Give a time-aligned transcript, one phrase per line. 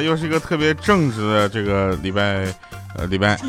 [0.00, 2.46] 又是一个特别正直的这个礼拜，
[2.96, 3.38] 呃，礼拜。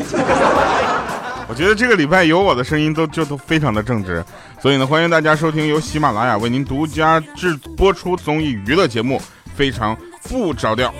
[1.49, 4.23] 我觉得这个礼拜有我的声音都就都非常的正直，
[4.61, 9.19] 所以呢，欢迎大家收听由喜马拉雅为您独家制播出综艺娱乐节目，
[9.55, 9.97] 非常
[10.29, 10.93] 不着调。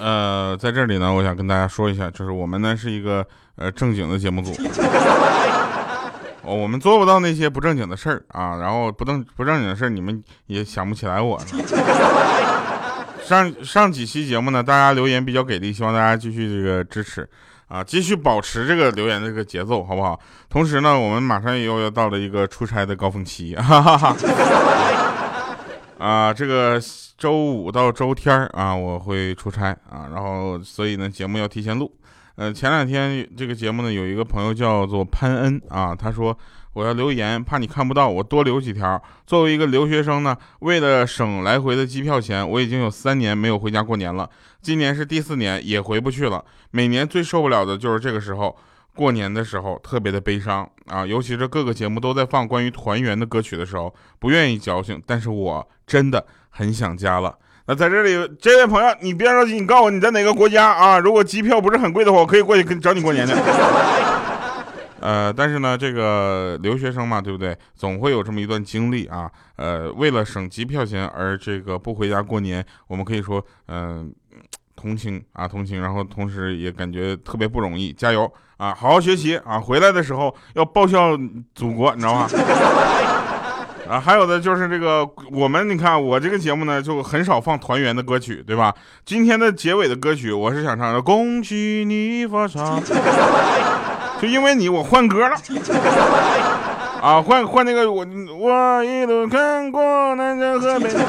[0.00, 3.24] 呃，在这里呢，我想跟大家说一下，就是我们呢是一个
[3.54, 4.52] 呃正经的节目组，
[6.44, 11.40] 哦，我们做不到那些不正经的事儿啊，然后不正不正经的事儿，你们也想不起来我。
[13.24, 17.26] 上上几期节目呢，大家留言比较给力，希望大家继续这个支持
[17.68, 20.18] 啊，继续保持这个留言的这个节奏，好不好？
[20.50, 24.16] 同时呢，我们马上又要到了一个出差的高峰期， 哈哈哈。
[25.98, 26.80] 啊，这个
[27.16, 31.90] 周五到周天啊，我会出差啊，然后所以呢，节目要提前录。
[32.36, 36.36] 呃，前两天这个节目呢，有一个朋友叫做潘恩啊，他说
[36.72, 39.02] 我要留言，怕你看不到，我多留几条。
[39.26, 44.28] 作为一个留学生呢，为了省来回的机票钱，我已经有三年没有回家过年了，
[44.60, 46.44] 今年是第四年，也回不去了。
[46.70, 48.56] 每年最受不了的就是这个时候。
[48.94, 57.34] 过年的时候特别的悲伤啊，尤其是各个节目都在放关于团圆的歌曲的时候，不愿意矫情，但是我真的很想家了。
[57.66, 60.98] 那在这里，这位朋友，你别着急，你告诉我你在哪个国家啊？
[60.98, 63.36] 如果机票不是很贵的话，我可以过去跟找你过年的。
[65.00, 67.56] 呃，但是呢，这个留学生嘛，对不对？
[67.74, 69.30] 总会有这么一段经历啊。
[69.56, 74.12] 呃，为了省机票钱而这个不回家过年，我们可以说，嗯。
[74.74, 78.24] 同情啊，同情，然后同时也感觉特别不容易，加油
[78.56, 81.16] 啊，好好学习啊，回来的时候要报效
[81.54, 82.26] 祖国，你知道吗？
[83.88, 88.74] 啊，还有的就是这个，我们你看我这个节目呢，就很少放团圆的歌曲，对吧？
[89.04, 92.80] 今天的结尾的歌曲，我是想唱的，恭喜你发财，
[94.22, 95.36] 就因为你，我换歌了，
[97.02, 98.06] 啊，换换那个我
[98.38, 100.88] 我一路看过南山和北。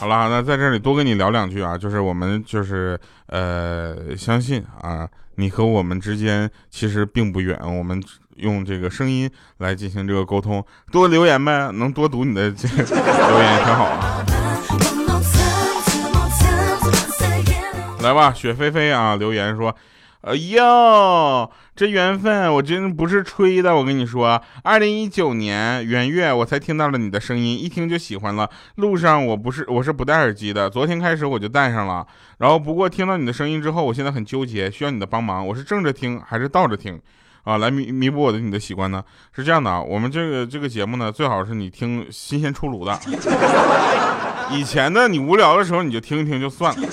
[0.00, 5.06] 好了，那在这里多跟你聊两句啊，就是我们就是呃，相信啊，
[5.36, 8.02] 你和我们之间其实并不远，我们
[8.42, 14.26] 用这个声音来进行这个沟通，多留言呗，能多读你的这留言也挺好啊。
[18.02, 19.74] 来吧，雪菲菲啊，留言说。
[20.22, 28.48] 哎呦，这缘分我真不是吹的，我跟你说，二零一九年元月我才听到了你的声音，一听就喜欢了。
[28.76, 32.06] 路上我不是我是不戴耳机的，昨天开始我就戴上了。
[32.38, 35.44] 然后不过听到你的声音之后，我现在很纠结，需要你的帮忙。
[35.44, 37.00] 我是正着听还是倒着听
[37.44, 37.58] 啊？
[37.58, 39.02] 来弥弥补我的你的习惯呢？
[39.34, 42.98] 是这样的啊，我们这个这个节目呢，最好是你听新鲜出炉的，
[44.50, 46.88] 以前的你无聊的时候你就听一听就算了。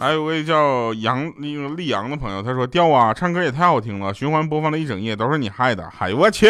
[0.00, 6.46] 还有位叫杨那个丽阳的朋友，他说：“调啊，唱歌也太好听了，循环播放了一整夜，都是你害的。”嗨，我去！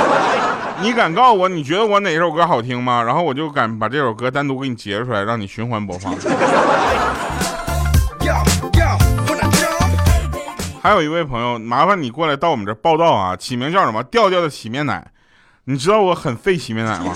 [0.82, 3.02] 你敢告诉我，你觉得我哪首歌好听吗？
[3.02, 6.14] 然后我就敢把这首歌单独给你截出来，让你循环播放。
[10.86, 14.00] 还有一位朋友，麻烦你过来到我们这报道啊，起名叫什么？
[14.04, 15.04] 调调的洗面奶。
[15.64, 17.12] 你知道我很费洗面奶吗？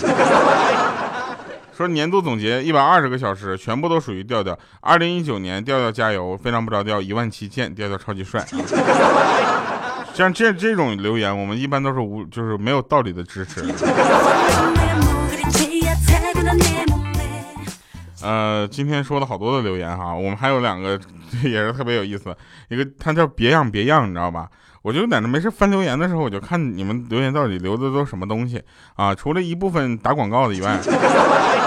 [1.73, 4.59] 说年度总结一百二十个小时，全部都属于调调。
[4.81, 8.45] 二零一九年，调调加油，非常不着调，一万七见，调调超级帅。
[10.15, 13.65] 像这这种留言，我们一般都是无，就是没有道理的支持。
[18.21, 22.35] 呃，今天说了好多的留言哈，我们还有两个对 也是特别有意思，
[22.69, 24.49] 一个他叫别样别样，你知道吧？
[24.83, 28.63] 我就在那没事翻留言的时候，我就看你们留言到底留的都什么东西
[28.97, 29.15] 啊？
[29.15, 30.79] 除了一部分打广告的以外，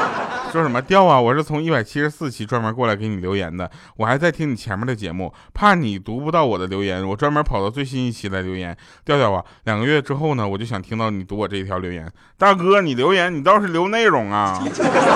[0.53, 1.19] 说什么调啊？
[1.19, 8.77] 我是从一百七十四期专门过来给你留言的，我还在听你前面的节目，怕你读不到我的留言，我专门跑到最新一期来留言。
[9.03, 12.07] 调调啊，两个月之后呢，我就想听到你读我这一条留言。
[12.37, 14.63] 大哥，你留言你倒是留内容啊，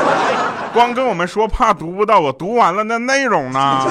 [0.73, 3.85] 光跟我们说怕读不到，我读完了那内容呢？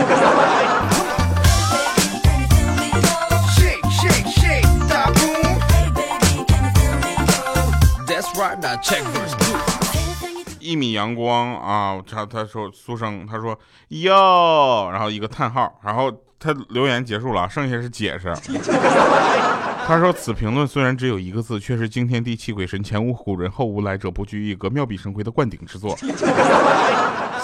[10.66, 13.56] 一米阳光啊，他他说苏生，他说
[13.88, 18.34] 哟，然后一个叹号，然后他留言结束了，剩下是解释。
[19.86, 25.96] 他说此评论虽然只有一个字，却是惊天地泣鬼神、前无古人后无来者、不拘一格、妙笔生辉的灌顶之作。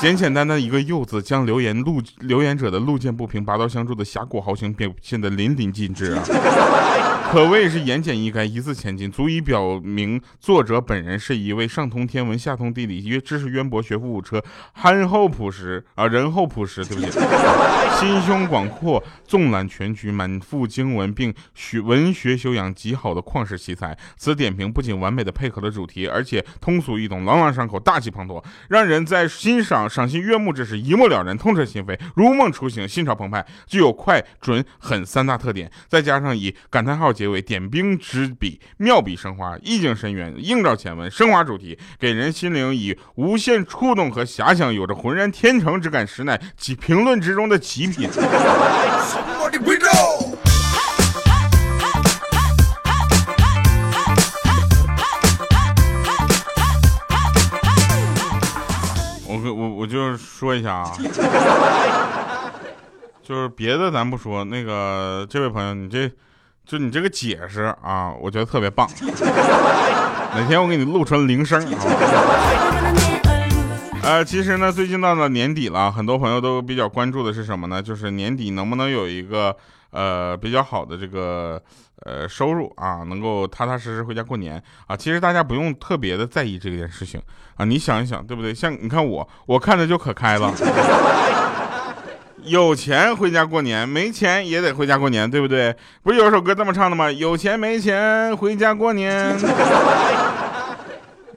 [0.01, 6.25] 简简单单一个“又”字，将留言路留言者的路见不平、拔刀相助的侠骨豪情表现得淋漓尽致啊！
[7.33, 14.45] 可谓是言简意赅，一字千金，足以表明作者本人是一位上通天文、下通地理、约知识渊博、学富五车、
[14.75, 17.11] 憨厚朴实啊，仁厚朴实，对不起，
[17.99, 23.97] 心胸广阔、纵览全局、满腹经文，并学文学修养极好的旷世奇才。
[24.19, 33.43] 此点评不仅完美的配合了主题，而且通俗易懂、朗朗上口、大气磅礴，让人在欣赏、赏心悦目之时一目了然、痛彻心扉、如梦初醒、心潮澎湃。
[33.67, 48.11] 具有快、准、狠三大特点，再加上以感叹号结尾，点兵之笔，妙笔生花，意境深远，映照前文，升华主题，给人心灵以无限触动和遐想，有着浑然天成之感，实乃极评论之中的极品。
[59.29, 60.93] 我我我就说一下啊。
[63.23, 66.11] 就是别的咱不说，那个这位朋友，你这
[66.65, 68.89] 就你这个解释啊，我觉得特别棒。
[70.35, 71.79] 哪天我给你录成铃声啊？
[74.03, 77.83] 呃，其实呢，最近到了年底了，很多朋友都比较关注的是什么呢？
[77.83, 79.57] 就是年底能不能有一个
[79.91, 81.63] 呃比较好的这个
[82.05, 84.97] 呃收入啊，能够踏踏实实回家过年啊。
[84.97, 87.21] 其实大家不用特别的在意这件事情
[87.57, 88.53] 啊，你想一想，对不对？
[88.55, 90.53] 像你看我，我看着就可开了。
[92.45, 95.75] 有钱回家过年，没钱也得回家过年，对不对？
[96.03, 97.11] 不是有首歌这么唱的吗？
[97.11, 99.35] 有钱没钱回家过年。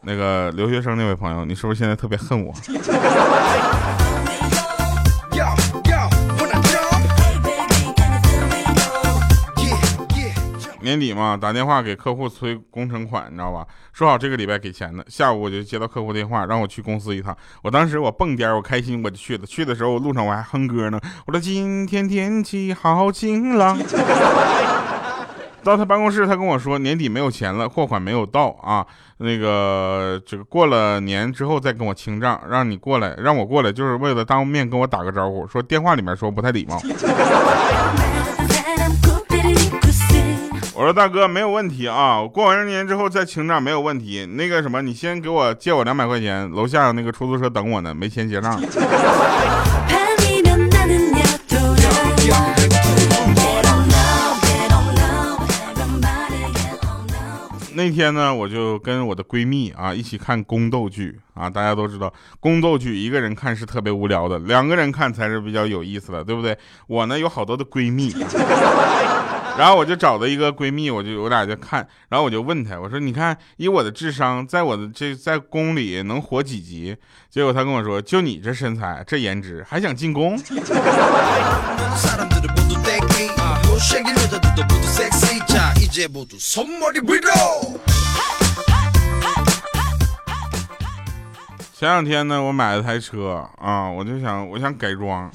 [0.08, 2.54] 那个留学生那位朋友，你是不是现在特别恨我？
[10.86, 13.66] 年底嘛，打电话给客户催工程款，你知道吧？
[13.92, 17.36] 说好这个礼拜给钱的，下午我就接到客户电话，让我去公司一趟。
[17.64, 19.46] 我当时我蹦颠，我开心，我就去了。
[19.46, 23.78] 去的时候我路上我还哼歌呢，我说今天天气好晴朗。
[25.64, 28.86] 到他办公室，他跟我说年底没有钱了，货款没有到啊。
[29.18, 36.80] 那个这个过了年之后再跟我清账，让你过来，让我过来，就是为了当面跟我打个招呼，说电话里面说不太礼貌。
[40.78, 44.26] 我说大哥没有问题啊，过完年之后再清账没有问题。
[44.26, 48.60] 那个什么，你先给我借我两百块钱，楼下那个出租车等我呢，没钱结账。
[57.74, 61.50] 那天呢，我就跟我的闺蜜啊一起看宫斗剧啊。
[61.50, 62.12] 大家都知道，
[62.42, 66.58] 宫斗剧一个人看是特别无聊的，两个人看才是比较有意思的，对不对？
[66.88, 68.14] 我呢有好多的闺蜜，
[69.58, 76.96] 然后我就找了一个闺蜜，我就我俩就看，然后我就问她，我说你看以我的智商，在我的这在宫里能活几集？
[77.30, 80.38] 结果她跟我说，就你这身材这颜值，还想进宫？
[91.78, 95.30] 前两天呢，我买了台车啊，我就想，我想改装，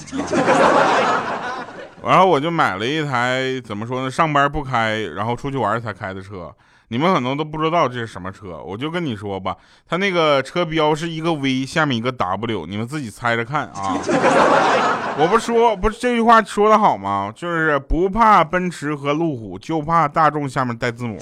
[2.04, 6.54] 然后我就买了一台怎么说呢，上班不开，然后出去玩才开的车。
[6.92, 9.54] 你们可能都不知道这是什么车，我就跟你说吧，
[9.88, 13.96] 它那个车标是一个 V 下面一个 W，你们自己猜着看啊。
[15.16, 17.32] 我不说，不是这句话说的好吗？
[17.36, 21.16] 就是不怕奔驰和路虎，就怕大众下面带字母。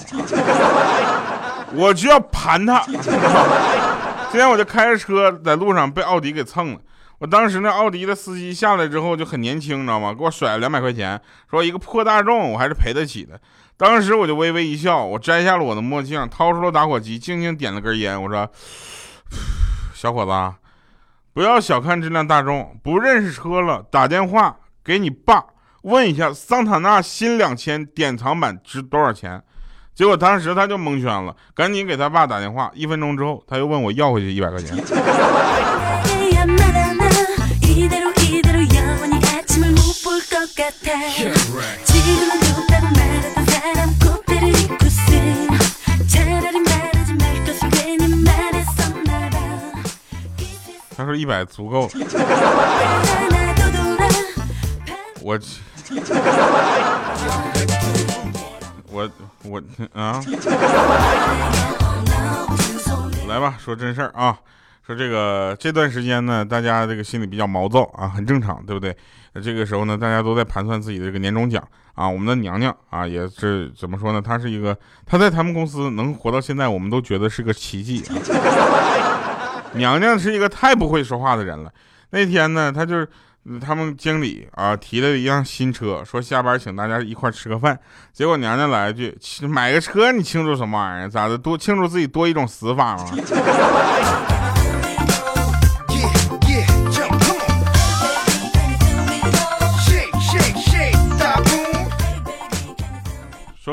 [1.75, 2.79] 我就要盘它。
[4.31, 6.79] 今天我就开着车在路上被奥迪给蹭了。
[7.19, 10.13] 我当时那奥迪的司机下来之后就很年轻，你知道吗？
[10.13, 13.39] 给我甩了两百块钱，说一个破大众我还是赔得起的。
[13.75, 18.21] 当时我就微微一笑，我摘下了我的墨镜，掏出了打火机，静静点了根烟。
[18.21, 18.49] 我说
[19.93, 20.31] ：“小伙子，
[21.33, 25.43] 不要小看这辆大众，不认识车了，打电话给你爸
[25.83, 29.43] 问一下，桑塔纳新两千典藏版值多少钱？”
[29.93, 32.71] 结果当时他就蒙圈了，赶紧给他爸打电话。
[32.73, 34.77] 一分钟之后，他又问我要回去一百块钱。
[50.95, 51.91] 他说一百足够了。
[55.21, 55.39] 我
[58.91, 59.09] 我
[59.43, 59.61] 我
[59.93, 60.21] 啊！
[63.27, 64.37] 来吧，说真事儿啊。
[64.89, 68.95] 说这个这段时间呢，大家这个心里比较毛躁啊，很正常，对不对？
[69.35, 72.09] 这个时候呢，大家都在盘算自己的这个年终奖啊。
[72.09, 74.19] 我们的娘娘啊，也是怎么说呢？
[74.19, 78.03] 她是一个，她在他们公司能活到现在，我们都觉得是个奇迹。
[79.73, 81.71] 娘娘是一个太不会说话的人了。
[82.09, 83.07] 那天呢，她就是
[83.61, 87.79] 他们经理啊提了一辆新车，说下班请大家一块吃个饭。
[88.11, 89.15] 结果娘娘来一句
[89.47, 91.07] ：“买个车你庆祝什么玩意儿？
[91.07, 91.37] 咋的？
[91.37, 93.05] 多庆祝自己多一种死法吗？”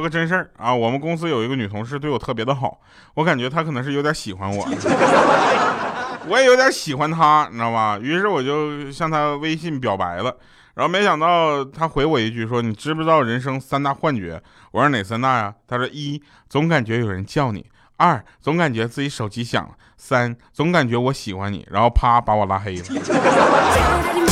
[0.08, 2.80] 真事儿啊，我们公司有一个女同事对我特别的好，
[3.14, 4.66] 我感觉她可能是有点喜欢我，
[6.28, 7.98] 我也有点喜欢她，你知道吧？
[8.00, 10.36] 于是我就向她微信表白了，
[10.74, 22.84] 然后没想到她回我一句说：“你知不知道人生三大幻觉？”我说：“哪三大呀？”她说：“一总感觉有人叫你，二总感觉自己手机响了，三总感觉我喜欢你。”然后啪把我拉黑了。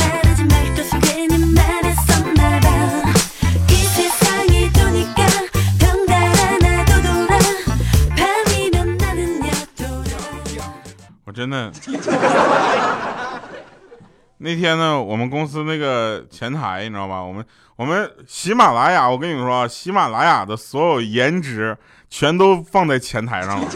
[11.35, 11.69] 真的，
[14.39, 17.21] 那天呢，我们公司那个前台，你知道吧？
[17.21, 21.77] 我们我们喜马拉雅，我跟你们说，喜马拉雅的所有颜值
[22.09, 23.67] 全都放在前台上了。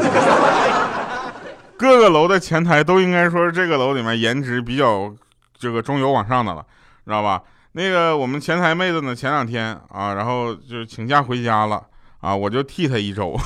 [1.78, 5.14] 各个楼的前台都应该说是这个楼里面颜值比较
[5.58, 6.66] 这个中游往上的了，
[7.06, 7.42] 知道吧？
[7.74, 11.84] 那个我们前台妹子呢，前两天啊，然后就请假回家了
[12.22, 13.38] 啊，我就替她一周。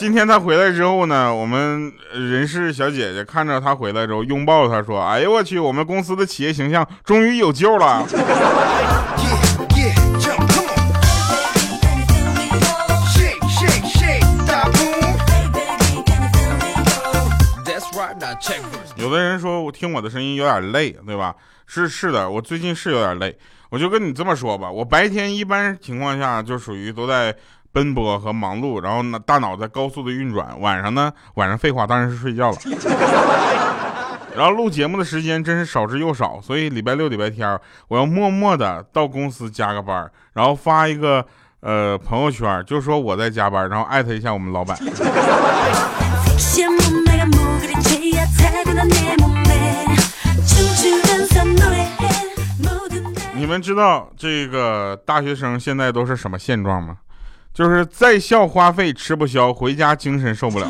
[0.00, 8.02] 今天他回来之后呢，我们人事小姐姐看着他回来之后，拥抱他说：“哎呦我去，我们公司的企业形象终于有救了。”
[18.96, 21.34] 有的人说我听我的声音有点累，对吧？
[21.66, 23.36] 是是的，我最近是有点累。
[23.68, 27.36] 我就跟你这么说吧，我白天一般情况下就属于都在。
[27.72, 30.60] 奔波和忙碌，然后呢，大脑在高速的运转。
[30.60, 32.56] 晚上呢，晚上废话当然是睡觉了。
[34.36, 37.58] 然后录节目的时间真是少之又少，所以礼拜六、礼拜天
[37.88, 41.24] 我要默默的到公司加个班，然后发一个
[41.60, 44.78] 呃朋友圈，就说我在加班，然后艾特一下我们老板。
[53.34, 56.98] 你们知道这个大学生现在都是什么现状吗？
[57.52, 60.66] 就是在校花费吃不消，回家精神受不了。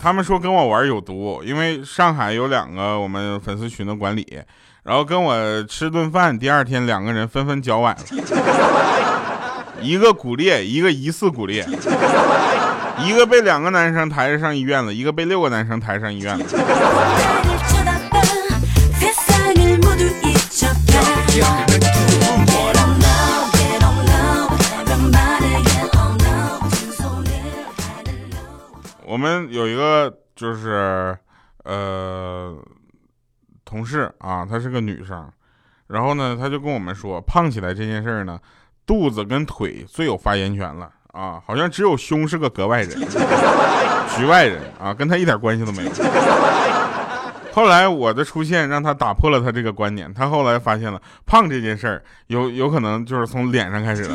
[0.00, 4.26] 他们说跟我玩有毒，因为上海有两个我们粉丝群的管理，
[4.82, 7.98] 然后跟我吃顿饭，第二天两个人纷纷脚崴了，
[9.80, 11.64] 一个骨裂，一个疑似骨裂，
[13.04, 16.44] 一个被两个男生抬着上医院了，一个被六个男生抬上医院了。
[29.04, 31.16] 我们有一个就是
[31.64, 32.54] 呃
[33.64, 35.26] 同事啊，她是个女生，
[35.86, 38.38] 然后呢，她就跟我们说，胖起来这件事儿呢，
[38.84, 42.90] 肚子跟腿最有发言权了啊，好像只有胸是个格外人，
[44.16, 45.90] 局外人啊，跟她一点关系都没有。
[47.52, 54.14] 后来我的出现让他打破了他这个观点，他后来发现了胖这件事儿有有可能就是从脸上开始的。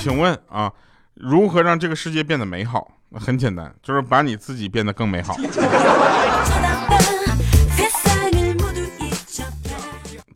[0.00, 0.72] 请问啊，
[1.14, 2.88] 如何让这个世界变得美好？
[3.14, 5.36] 很简单，就是把你自己变得更美好。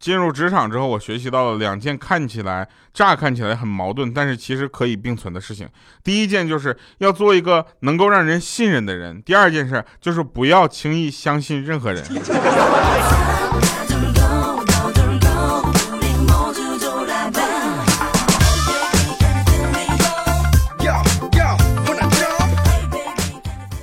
[0.07, 5.69] 进入职场之后，我学习到了两件看起来乍看起来很矛盾，但是其实可以并存的事情。
[6.05, 12.05] 第一件就是要做一个能够让人信任的人；第二件事就是不要轻易相信任何人。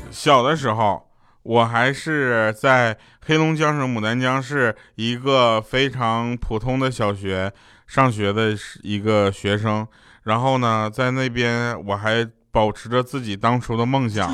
[0.10, 1.06] 小的时候。
[1.44, 7.52] 我还是在黑龙江省牡丹江市一个非常普通的小学
[7.86, 9.86] 上学的一个学生，
[10.24, 14.32] 然后呢，在那边我还保持着自己当初的梦想，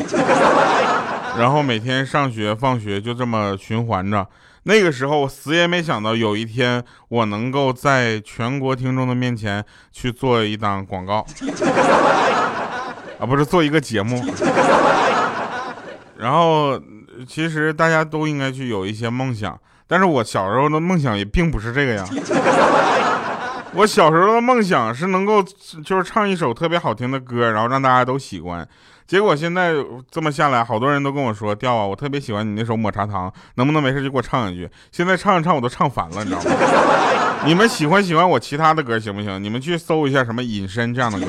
[1.37, 4.27] 然后每天上学放学就这么循环着。
[4.63, 11.25] 那个时候我死也没想到有一天我能够在全国听众的面前去做一档广告，
[13.17, 14.23] 啊，不是做一个节目，
[16.15, 16.79] 然后。
[17.27, 22.05] 其实大家都应该去有一些梦想，但是我小时候的梦想也并不是这个呀。
[23.73, 25.43] 我小时候的梦想是能够
[25.85, 28.67] 就是唱一首特别好听的歌，然后让大家都喜欢。
[29.05, 29.73] 结果现在
[30.09, 36.51] 这么下来，好多人都跟我说：“调啊，我特别喜欢你那首抹茶糖，能不能没事就给我唱一句？”现在唱一唱我都唱烦了，你知道吗？
[37.45, 39.43] 你们喜欢喜欢我其他的歌行不行？
[39.43, 41.25] 你们去搜一下什么隐身这样的歌。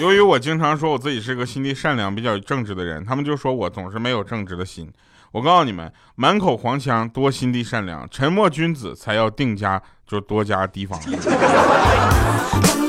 [0.00, 4.88] 由于我经常说我自己是个心地善良、比较正直的人，他们就说我总是没有正直的心。
[5.32, 10.98] 我告诉你们，满口黄腔多心地善良，沉默君子才要定家就多加提防。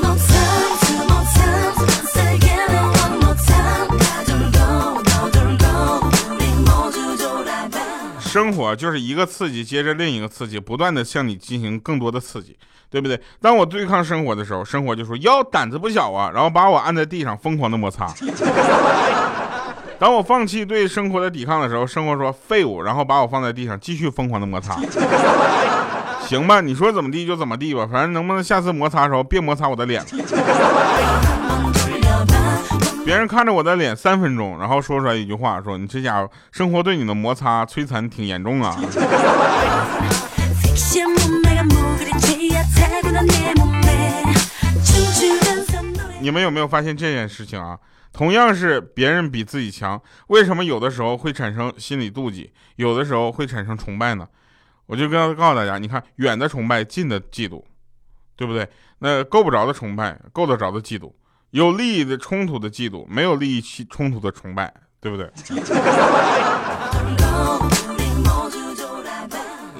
[8.30, 12.56] 生活就是一个刺激接着另一个刺激，不断的向你进行更多的刺激，
[12.88, 13.20] 对不对？
[13.40, 18.06] 当我对抗生活的时候，生活就说哟胆子不小啊，然后把我按在地上疯狂的摩擦。
[19.98, 24.76] 当我放弃对生活的抵抗的时候，生活说废物，然后把我放在地上继续疯狂的摩擦。
[26.24, 30.00] 行吧，你说怎么地就怎么地吧，反正能不能下次摩擦的时候别摩擦我的脸。
[33.04, 38.76] 别人看着我的脸三分钟，然后说出来一句话，说你这家伙生活对你的摩擦摧残挺严重啊。
[46.20, 47.78] 你们有没有发现这件事情啊？
[48.12, 54.28] 同样是别人比自己强，为什么有的时候会产生心理妒忌，有的时候会产生崇拜呢？
[54.86, 57.62] 我就跟告诉大家，你看远的崇拜，近的嫉妒，
[58.36, 58.68] 对不对？
[58.98, 61.10] 那够不着的崇拜，够得着的嫉妒。
[61.50, 65.28] 有利益的冲突的嫉妒，没有利益冲突的崇拜，对不对？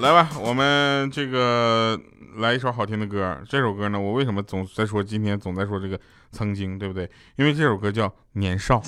[0.01, 1.97] 来吧，我们这个
[2.39, 3.39] 来一首好听的歌。
[3.49, 5.97] 这首歌呢，我为什么总在说今天总在说这个
[6.33, 7.09] 曾经，对不对？
[7.37, 8.81] 因为这首歌叫《年少》，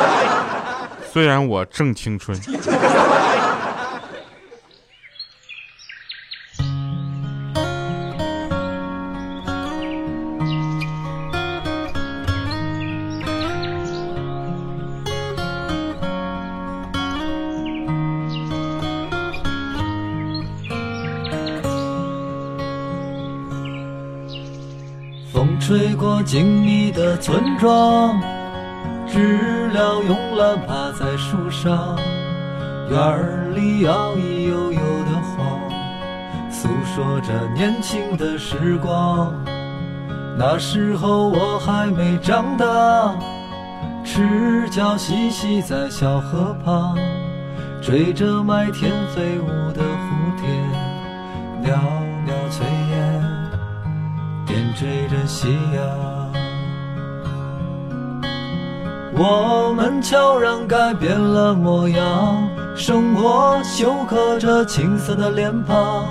[1.12, 2.34] 虽然我正青春。
[27.20, 28.20] 村庄，
[29.06, 31.96] 知了慵懒趴在树上，
[32.88, 35.58] 院儿里摇曳悠悠的晃，
[36.50, 39.34] 诉说着年轻的时光。
[40.38, 43.14] 那时候我还没长大，
[44.04, 46.96] 赤脚嬉戏在小河旁，
[47.82, 50.48] 追着麦田飞舞的蝴蝶，
[51.62, 51.76] 袅
[52.24, 53.20] 袅炊烟。
[54.46, 56.17] 点缀着夕阳，
[59.20, 66.06] 我们悄然改变了模样，生活修刻着青涩的脸庞。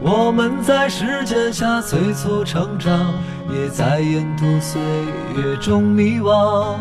[0.00, 3.14] 我们在时间下催促成长，
[3.48, 4.80] 也在沿途岁
[5.36, 6.74] 月中迷惘。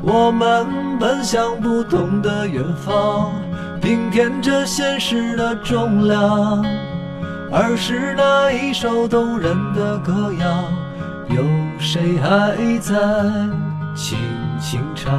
[0.00, 0.64] 我们
[1.00, 3.32] 奔向不同的远方，
[3.82, 6.64] 平添着现实的重量。
[7.50, 10.64] 儿时那一首动人的歌谣，
[11.34, 11.42] 有
[11.80, 12.94] 谁还在
[13.96, 14.16] 轻
[14.60, 15.10] 轻唱？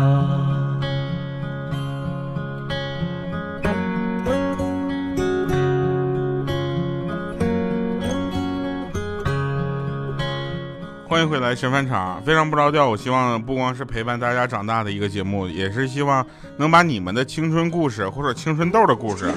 [11.07, 12.87] 欢迎回来，神饭场非常不着调。
[12.87, 16.23] 我希望不光是陪伴大家长大的一个节目，也是希望
[16.57, 19.31] 能把你们的青春故事或者青春痘的故事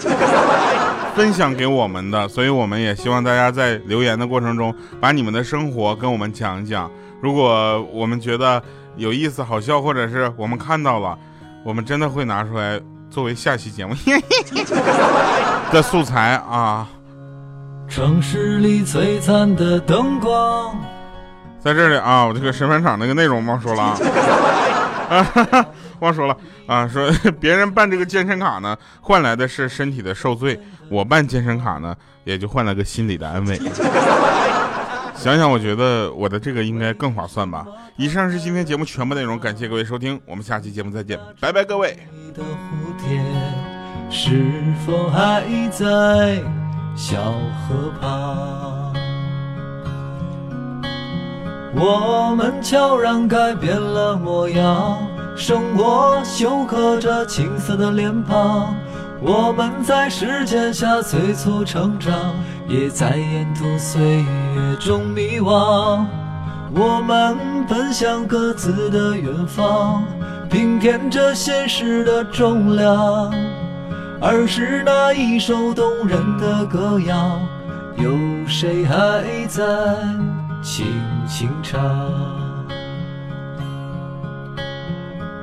[1.17, 2.29] 分享给我们的。
[2.29, 6.91] 所以，我们也希望大家在留言的过程中，把你们的生活跟我们讲一讲。
[7.21, 8.63] 如果我们觉得
[8.97, 11.19] 有意思、好笑，或者是我们看到了，
[11.65, 12.81] 我们真的会拿出来
[13.11, 13.95] 作为下期节目
[15.73, 16.87] 的素材啊。
[17.89, 20.77] 城市里璀璨的灯光。
[21.61, 23.83] 在这里啊，我这个审判场那个内容忘说了
[25.09, 25.27] 啊，
[26.01, 30.57] 忘说了啊，说 别人办这个健身卡呢，换来的是身体的受罪；
[30.91, 33.59] 我办健身卡呢，也就换了个心理的安慰。
[35.17, 37.65] 想想，我觉得我的这个应该更划算吧。
[37.97, 41.97] 以上是今天节目全部内容，感谢各位收听，我们下期节目再见，拜拜，各位。
[44.11, 46.43] 是否还在
[46.95, 47.17] 小
[47.69, 48.93] 河旁？
[51.77, 54.99] 我们悄然改变了模样，
[55.37, 58.75] 生活修刻着青涩的脸庞。
[59.21, 62.35] 我们在时间下催促成长，
[62.69, 66.05] 也在沿途岁月中迷惘。
[66.75, 67.37] 我们
[67.69, 70.05] 奔向各自的远方，
[70.51, 73.33] 平添着现实的重量。
[74.21, 77.39] 儿时那一首动人的歌谣，
[77.97, 78.11] 有
[78.47, 79.63] 谁还在
[80.63, 80.87] 轻
[81.29, 81.81] 轻唱？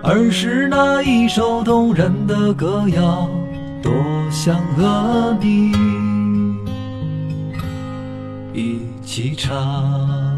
[0.04, 3.30] 儿时那一首动人的歌谣，
[3.84, 3.94] 多
[4.32, 5.72] 想和你
[9.12, 10.31] 机场